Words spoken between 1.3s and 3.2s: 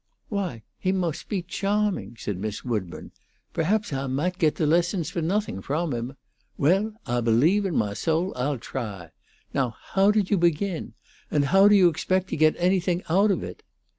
chomming," said Miss Woodburn.